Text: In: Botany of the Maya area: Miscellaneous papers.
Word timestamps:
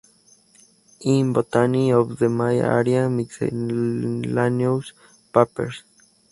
In: 1.01 1.31
Botany 1.31 1.91
of 1.91 2.17
the 2.17 2.27
Maya 2.27 2.63
area: 2.63 3.07
Miscellaneous 3.07 4.93
papers. 5.31 5.83